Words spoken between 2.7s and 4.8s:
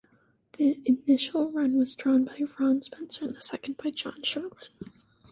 Spencer, and the second by John Sherwood.